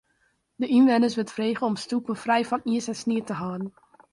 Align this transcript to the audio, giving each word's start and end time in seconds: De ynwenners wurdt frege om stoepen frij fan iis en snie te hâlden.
De 0.61 0.67
ynwenners 0.77 1.15
wurdt 1.15 1.31
frege 1.37 1.63
om 1.69 1.75
stoepen 1.83 2.17
frij 2.23 2.43
fan 2.49 2.63
iis 2.73 2.87
en 2.91 2.99
snie 3.03 3.23
te 3.27 3.33
hâlden. 3.41 3.69